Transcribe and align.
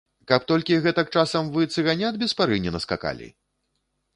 Каб 0.29 0.45
толькі 0.51 0.77
гэтак 0.85 1.11
часам 1.17 1.51
вы 1.57 1.67
цыганят 1.75 2.17
без 2.25 2.33
пары 2.41 2.59
не 2.65 2.71
наскакалі? 2.77 3.27